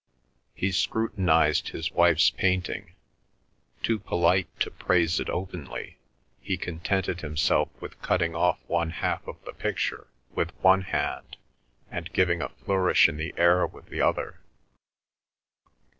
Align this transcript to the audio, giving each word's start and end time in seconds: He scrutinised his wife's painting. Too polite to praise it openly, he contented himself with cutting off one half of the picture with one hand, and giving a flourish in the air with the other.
He 0.55 0.71
scrutinised 0.71 1.69
his 1.69 1.91
wife's 1.91 2.31
painting. 2.31 2.95
Too 3.83 3.99
polite 3.99 4.47
to 4.61 4.71
praise 4.71 5.19
it 5.19 5.29
openly, 5.29 5.97
he 6.39 6.57
contented 6.57 7.21
himself 7.21 7.69
with 7.79 8.01
cutting 8.01 8.33
off 8.33 8.57
one 8.65 8.89
half 8.89 9.27
of 9.27 9.37
the 9.45 9.53
picture 9.53 10.07
with 10.33 10.59
one 10.63 10.81
hand, 10.81 11.37
and 11.91 12.11
giving 12.13 12.41
a 12.41 12.49
flourish 12.49 13.07
in 13.07 13.17
the 13.17 13.35
air 13.37 13.67
with 13.67 13.89
the 13.89 14.01
other. 14.01 14.39